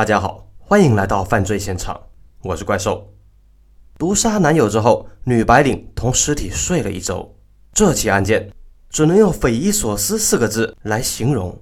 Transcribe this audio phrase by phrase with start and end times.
[0.00, 2.00] 大家好，欢迎来到犯罪现场，
[2.40, 3.12] 我是怪兽。
[3.98, 7.36] 毒杀男友之后，女白领同尸体睡了一周。
[7.74, 8.50] 这起案件
[8.88, 11.54] 只能用匪夷所思四个字来形容，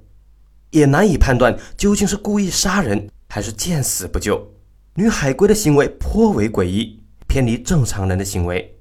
[0.71, 4.41] 也难以判断究竟是故意杀人还是见死不救。
[4.95, 8.79] 女海龟的行为颇为诡异，偏离正常人的行为。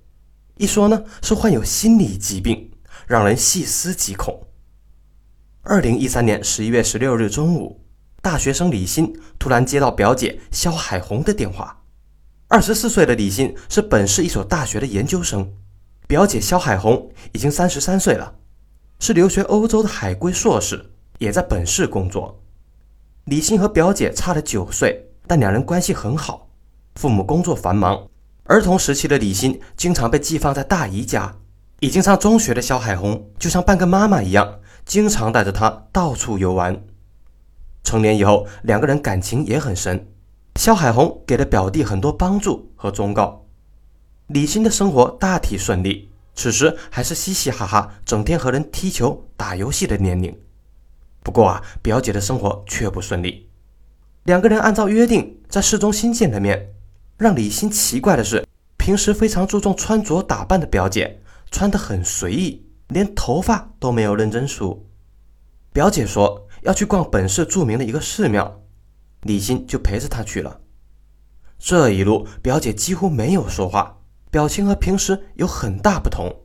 [0.58, 2.70] 一说呢，是患有心理疾病，
[3.08, 4.40] 让人细思极恐。
[5.64, 7.82] 二零一三年十一月十六日中午。
[8.28, 11.82] 大学生李欣突然接到表姐肖海红的电话。
[12.50, 15.50] 二十四岁的李欣是本市一所大学的研究生，
[16.08, 18.36] 表姐肖海红已经三十三岁了，
[19.00, 20.90] 是留学欧洲的海归硕士，
[21.20, 22.38] 也在本市工作。
[23.24, 26.50] 李欣和表姐差了九岁，但两人关系很好。
[26.96, 28.10] 父母工作繁忙，
[28.44, 31.34] 儿童时期的李欣经常被寄放在大姨家。
[31.80, 36.78] 已经上中学的肖海红就像半个妈妈一样，经常带着她到处游玩。
[37.88, 40.06] 成年以后，两个人感情也很深。
[40.56, 43.46] 肖海红给了表弟很多帮助和忠告。
[44.28, 50.38] 李欣的生活大体顺利，此时还是嘻嘻哈哈、整天和人踢球、打游戏的年龄。
[51.24, 53.48] 不过啊，表姐的生活却不顺利。
[54.26, 56.74] 两个人按照约定在市中心见了面。
[57.18, 64.86] 让李欣奇怪的是，平时非常注重穿着打扮的表姐，穿得很随意，连头发都没有认真梳。
[65.72, 66.44] 表姐说。
[66.62, 68.62] 要去逛本市著名的一个寺庙，
[69.22, 70.62] 李欣就陪着他去了。
[71.60, 76.44] 这一路，表姐几乎没有说话，表情和平时有很大不同。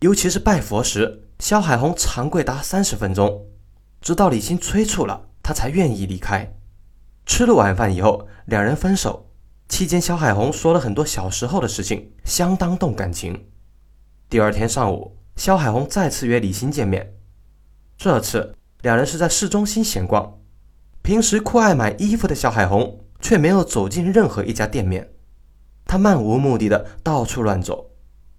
[0.00, 3.46] 尤其是拜佛时，肖海红长跪达三十分钟，
[4.00, 6.54] 直到李欣催促了，他才愿意离开。
[7.24, 9.28] 吃了晚饭以后，两人分手。
[9.68, 13.46] 期间，肖海红说了很多小时候的事情，相当动感情。
[14.28, 17.14] 第二天上午，肖海红再次约李欣见面，
[17.96, 18.56] 这次。
[18.82, 20.40] 两人是在市中心闲逛，
[21.02, 25.08] 平时酷爱买衣服的小海红却没有走进任何一家店面，
[25.86, 27.92] 他漫无目的的到处乱走，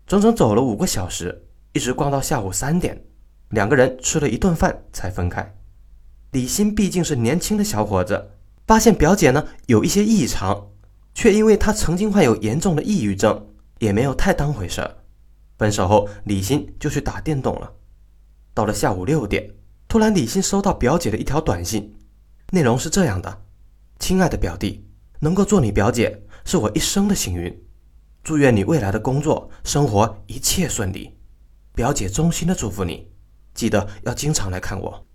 [0.06, 3.06] 整整走了五个小时，一直逛到下午三点，
[3.52, 5.56] 两个人吃了一顿饭才分开。
[6.32, 8.32] 李欣毕竟是年轻的小伙子，
[8.68, 10.72] 发现表姐呢有一些异常，
[11.14, 13.48] 却因为她曾经患有严重的抑郁症，
[13.80, 14.94] 也没有太当回事儿。
[15.58, 17.72] 分手后，李欣就去打电动了。
[18.54, 19.50] 到了下午六点。
[19.94, 21.94] 突然，李欣收到表姐的一条短信，
[22.50, 23.44] 内容是这样的
[24.02, 24.84] ：“亲爱的表弟，
[25.20, 27.64] 能够做你表姐是我一生的幸运，
[28.24, 31.16] 祝愿你未来的工作生活一切顺利。
[31.76, 33.08] 表姐衷心的祝福你，
[33.54, 35.06] 记得要经常来看我。”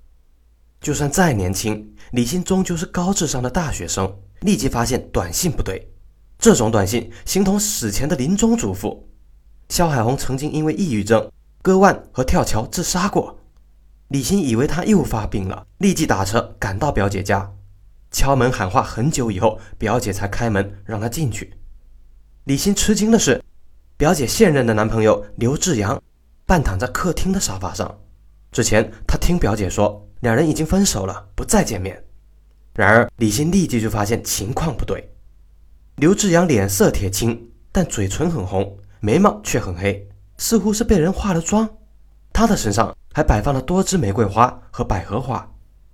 [0.80, 5.92] 就算再年轻，李欣终究是高智商的大学生，立即发现短信不对。
[6.38, 8.96] 这种短信形同死前的临终嘱咐。
[9.70, 11.28] 肖海红曾经因为抑郁症
[11.62, 13.37] 割腕和跳桥自杀过。
[14.08, 17.52] 李欣以为他又发病了，立即打车赶到表姐家，
[18.10, 21.52] 敲门喊话很久以后，表姐才开门让他进去。
[22.44, 23.44] 李欣吃惊的是，
[23.98, 26.02] 表姐现任的男朋友刘志阳
[26.46, 27.98] 半躺在客厅的沙发上。
[28.50, 32.02] 之前他听表姐说，两人已经分手了，不再见面。
[32.72, 35.12] 然而李欣立即就发现情况不对，
[35.96, 40.08] 刘志阳脸色铁青，但嘴唇很红，眉毛却很黑，
[40.38, 41.68] 似乎是被人化了妆。
[42.32, 42.96] 他的身上。
[43.18, 45.44] 还摆放了多枝玫瑰花和百合花。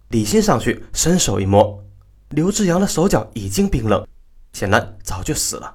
[0.08, 1.82] 李欣上去伸手一摸，
[2.28, 4.06] 刘志阳的手脚已经冰冷，
[4.52, 5.74] 显然早就死了。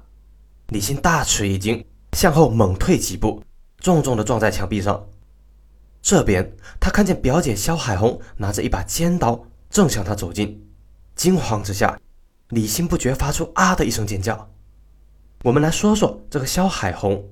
[0.67, 1.83] 李欣大吃一惊，
[2.13, 3.41] 向后猛退几步，
[3.79, 5.03] 重重地撞在墙壁上。
[6.03, 10.69] 这边，他看见表姐肖海红拿着一把尖刀，正向他走近。
[11.15, 11.99] 惊慌之下，
[12.49, 14.47] 李欣不觉发出“啊”的一声尖叫。
[15.43, 17.27] 我们来说说这个肖海红，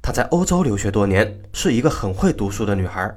[0.00, 3.12] 她在欧洲留学多年，是一个很会读书的女孩。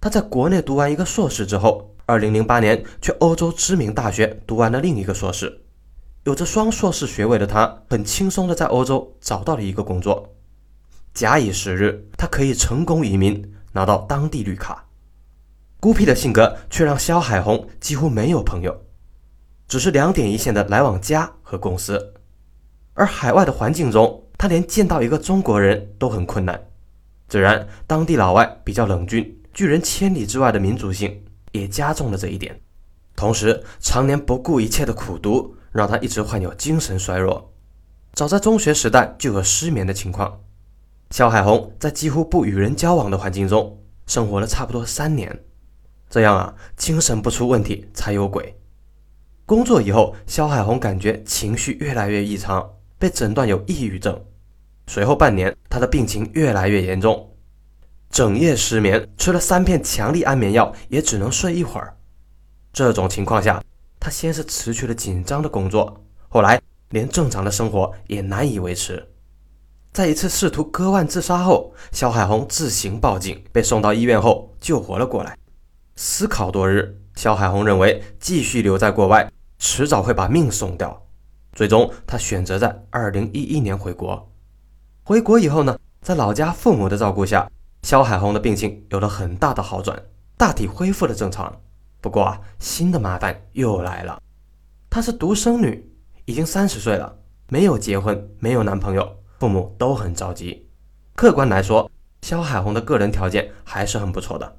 [0.00, 5.60] 他在国内读完一个硕士之后，二零零八年去欧洲知名大学读完了另一个硕士，
[6.24, 10.34] 有着双硕士学位的他，很轻松的在欧洲找到了一个工作。
[11.12, 14.86] 假以时日，他可以成功移民，拿到当地绿卡。
[15.80, 18.74] 孤僻的性格却让肖海红几乎没有朋友，
[19.68, 22.14] 只是两点一线的来往家和公司。
[22.94, 26.58] 而海外的环境中，他连见到一个中国人都很困难。
[27.28, 29.39] 自然，当地老外比较冷峻。
[29.52, 32.60] 拒人千里之外的民族性也加重了这一点，
[33.16, 37.52] 同时常年不顾一切的苦读让他一直患有精神衰弱，
[38.12, 40.40] 早在中学时代就有失眠的情况。
[41.10, 45.44] 肖海红在几乎不与人交往的环境中生活了差不多三年，
[46.08, 48.56] 这样啊，精神不出问题才有鬼。
[49.44, 54.24] 工作以后，肖海红感觉情绪越来越异常，被诊断有抑郁症。
[54.86, 57.29] 随后半年，他的病情越来越严重。
[58.10, 61.96] 整夜失眠，吃了三片强力安眠药也只能睡一会儿。
[62.72, 63.62] 这种情况下，
[64.00, 69.08] 他先是辞去了紧张的工作，后来连正常的生活也难以维持。
[69.92, 75.36] 在一次试图割腕自杀后，肖海红自行报警，被送到医院后救活了过来。
[75.94, 81.06] 思考多日，肖海红认为继续留在国外，迟早会把命送掉。
[81.52, 84.32] 最终，他选择在2011年回国。
[85.02, 87.50] 回国以后呢，在老家父母的照顾下，
[87.82, 90.00] 肖海红的病情有了很大的好转，
[90.36, 91.60] 大体恢复了正常。
[92.00, 94.20] 不过啊，新的麻烦又来了。
[94.88, 95.90] 她是独生女，
[96.24, 97.18] 已经三十岁了，
[97.48, 100.68] 没有结婚，没有男朋友，父母都很着急。
[101.14, 101.90] 客观来说，
[102.22, 104.56] 肖海红的个人条件还是很不错的。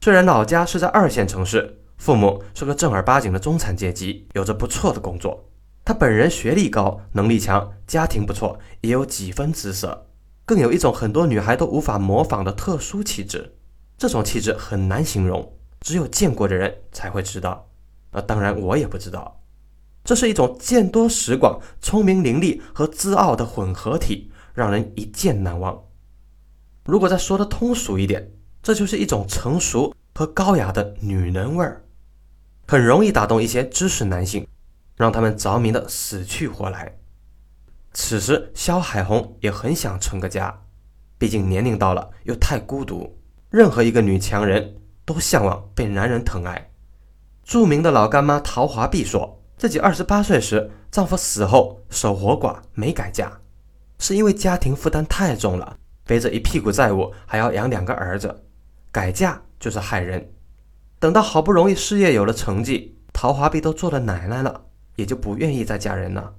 [0.00, 5.48] 虽然老家是在二线城市，父母是个正儿八经的中产阶级，有着不错的工作。
[5.84, 10.05] 她本人学历高，能力强，家庭不错，也有几分姿色，
[10.46, 13.56] 更有一种很多女孩都无法模仿的特殊气质。
[13.98, 15.52] 这种气质很难形容。
[15.80, 17.68] 只有见过的人才会知道，
[18.10, 19.42] 那，当然我也不知道。
[20.02, 25.84] 这是一种见多识广、聪明伶俐和自傲的混合体，让人一见难忘。
[26.84, 28.32] 如果再说的通俗一点，
[28.62, 31.84] 这就是一种成熟和高雅的女人味儿，
[32.66, 34.46] 很容易打动一些知识男性，
[34.96, 36.98] 让他们着迷的死去活来。
[37.98, 40.62] 此时，肖海红也很想成个家，
[41.16, 43.18] 毕竟年龄到了又太孤独。
[43.48, 44.76] 任何一个女强人。
[45.06, 46.72] 都向往被男人疼爱。
[47.44, 53.30] 著名的老干妈陶华碧说，自己二十八岁时，丈夫死后守活寡，没改嫁，
[54.00, 58.42] 是因为家庭负担太重了，背着一屁股债务，还要养两个儿子，
[58.90, 60.32] 改嫁就是害人。
[60.98, 64.64] 等到好不容易事业有了成绩，陶华碧都做了奶奶了，
[64.96, 66.34] 也就不愿意再嫁人了。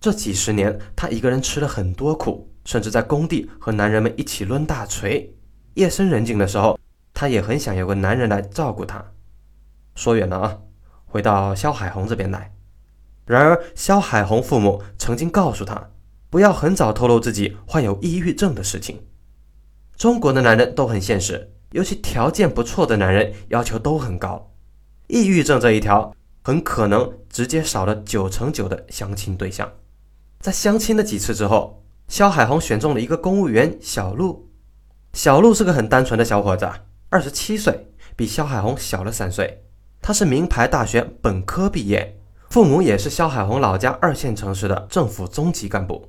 [0.00, 5.34] 这几十年，她一个人吃了很多苦，甚至在工地和男人们一起抡大锤。
[5.74, 6.78] 夜深人静的时候。
[7.14, 9.04] 她也很想有个男人来照顾她。
[9.96, 10.58] 说远了啊，
[11.04, 12.54] 回到肖海红这边来。
[13.26, 15.90] 然而，肖海红父母曾经告诉她，
[16.30, 19.02] 不要很早透露自己患有抑郁症的事情。
[19.96, 24.52] 中国的男人都很现实，尤其条件不错的男人要求都很高。
[25.08, 29.68] 抑郁症这一条，很可能直接少了九成九的相亲对象。
[30.40, 34.48] 在相亲的几次之后，肖海红选中了一个公务员小陆。
[35.12, 36.70] 小陆是个很单纯的小伙子。
[37.10, 39.64] 二十七岁，比肖海红小了三岁。
[40.00, 42.20] 他是名牌大学本科毕业，
[42.50, 46.08] 父母也是肖海红老家二线城市的政府中级干部。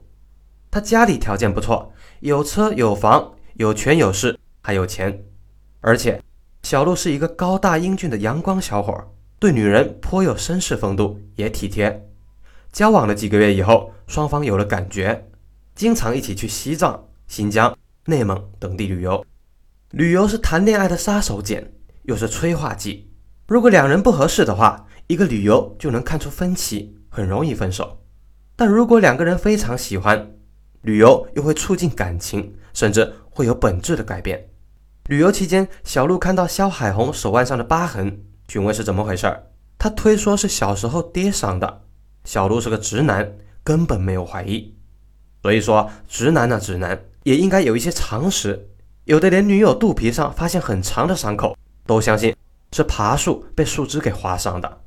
[0.69, 5.23] 他家里条件不错，有车有房，有权有势，还有钱。
[5.81, 6.21] 而且，
[6.61, 8.93] 小陆是一个高大英俊的阳光小伙，
[9.39, 12.08] 对女人颇有绅士风度，也体贴。
[12.71, 15.27] 交往了几个月以后，双方有了感觉，
[15.75, 17.75] 经常一起去西藏、新疆、
[18.06, 19.25] 内蒙等地旅游。
[19.92, 21.66] 旅游是谈恋爱的杀手锏，
[22.04, 23.10] 又是催化剂。
[23.48, 28.04] 如果两人不合适的话，一个旅游就能看出分歧，很容易分手。
[28.56, 30.31] 但如果两个人非常喜欢，
[30.81, 34.50] 旅游又会促进感情，甚至会有本质的改变。
[35.07, 39.48] 旅游期间，小鹿看到肖海红手腕上的疤痕，询问是怎么回事儿。
[39.80, 41.81] 他推说是小时候跌伤的。
[42.24, 44.75] 小鹿是个直男，根本没有怀疑。
[45.42, 48.69] 所以说，直男呢，直男也应该有一些常识。
[49.06, 52.36] 有的连女友肚皮上发现很长的伤口，都相信
[52.74, 54.81] 是爬树被树枝给划伤的。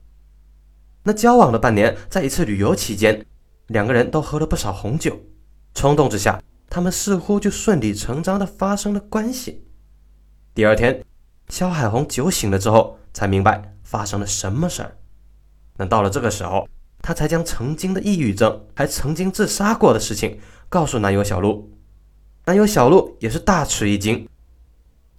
[1.05, 3.27] 那交往了半年，在一次旅游期间，
[3.67, 5.19] 两个人都喝了不少红酒，
[5.75, 9.67] 冲动之下，他们似乎就顺理成章的发生了关系。
[10.55, 11.03] 第二天，
[11.49, 14.97] 肖海红酒醒了之后，才明白发生了什么事儿。
[15.77, 16.69] 那到了这个时候，
[17.03, 21.71] 她才将曾经的抑郁症，还曾经自杀过的事情告诉男友小鹿。
[22.47, 24.29] 男友小鹿也是大吃一惊。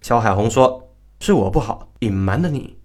[0.00, 2.78] 肖海红说：“是我不好，隐瞒了你。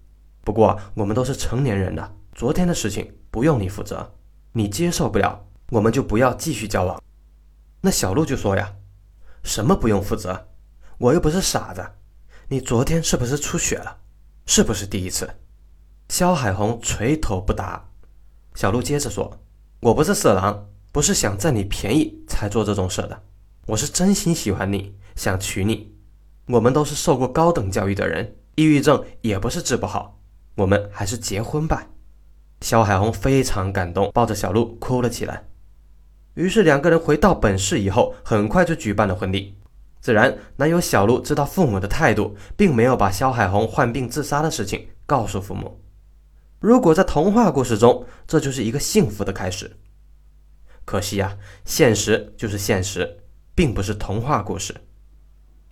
[0.44, 4.14] 不过我们都是成年人了，昨天的事情不用你负责。
[4.52, 7.02] 你接受不了，我们就不要继续交往。”
[7.82, 8.74] 那小鹿就说：“呀，
[9.42, 10.48] 什么不用负责？
[10.98, 11.82] 我又不是傻子。
[12.48, 13.98] 你昨天是不是出血了？
[14.44, 15.30] 是不是第一次？”
[16.08, 17.89] 肖海红垂头不答。
[18.54, 19.40] 小鹿接着说
[19.80, 23.22] ：“我不是色狼，不是想占你便宜才做这种事的。”
[23.66, 25.94] 我是真心喜欢你，想娶你。
[26.46, 30.18] 我们都是受过高等教育的人，抑郁症也不是治不好。
[30.56, 31.86] 我们还是结婚吧。
[32.60, 35.44] 肖海红非常感动，抱着小鹿哭了起来。
[36.34, 39.56] 于是两个人回到本市以后，很快就举办了婚礼。
[40.00, 45.80] 自然，男友小鹿知道父母的态度，并没有把肖海红患病自杀的事情告诉父母。
[46.60, 49.76] 如果在童话故事中，这就是一个幸福的开始。
[50.84, 53.16] 可惜呀，现实就是现实。
[53.52, 54.74] 并不是童话故事，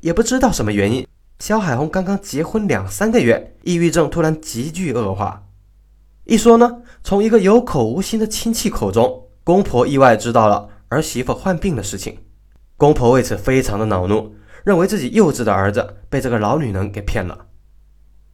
[0.01, 1.07] 也不知道什么原因，
[1.39, 5.49] 肖海红刚刚结婚两三个月，抑郁症突然急剧恶化。
[6.25, 12.19] 一说呢，从一个有口无心的亲戚口中，公婆意外知道了儿媳妇患病的事情。
[12.77, 17.47] 公婆为此非常的恼怒，认为自己幼稚的儿子被这个老女人给骗了。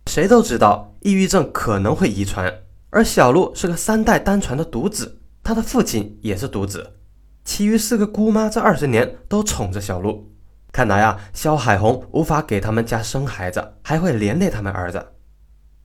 [0.07, 2.53] 谁都知道抑郁症可能会遗传，
[2.91, 6.95] 而小鹿是个三代单传的独子，他的父亲也是独子，
[7.45, 10.31] 其余四个姑妈这二十年都宠着小鹿。
[10.71, 15.05] 看来啊，肖海红无法给他们家生孩子，还会连累他们儿子。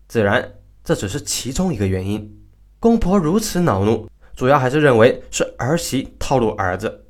[0.08, 2.40] 自然，这只是其中一个原因。
[2.80, 7.06] 公婆如此恼怒，主要还是认为是儿媳套路儿子。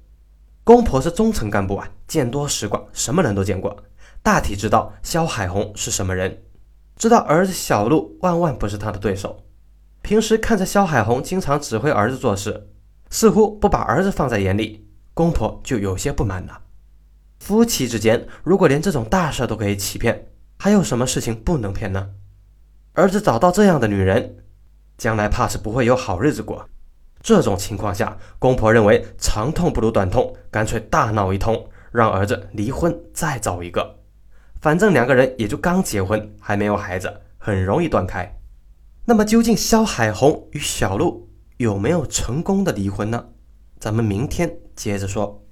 [0.63, 3.83] 公婆是中层干部啊，见多识广，什么人都见过，
[4.21, 6.43] 大体知道肖海红是什么人，
[6.99, 9.45] 知道儿子小鹿万万不是他的对手。
[10.01, 12.67] 平时看着肖海红经常指挥儿子做事，
[13.09, 16.63] 似乎不把儿子放在眼里，公婆就有些不满了。
[17.39, 20.27] 夫妻之间如果连这种大事都可以欺骗，
[20.57, 22.09] 还有什么事情不能骗呢？
[22.95, 24.35] 儿子找到这样的女人。
[24.97, 26.67] 将来怕是不会有好日子过。
[27.21, 33.98] 这种情况下，公婆认为长痛不如短痛，干脆大闹一通，让儿子离婚再找一个。
[34.61, 38.39] 反正两个人也就刚结婚，还没有孩子，很容易断开。
[39.05, 43.29] 那么究竟肖海红与小璐有没有成功的离婚呢？
[43.79, 45.43] 咱们明天接着说。